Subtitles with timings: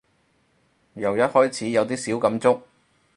[0.95, 2.59] 由一開始有啲小感觸